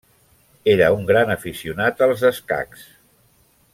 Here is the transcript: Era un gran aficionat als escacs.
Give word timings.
Era 0.75 0.87
un 0.95 1.03
gran 1.11 1.33
aficionat 1.35 2.01
als 2.07 2.25
escacs. 2.31 2.89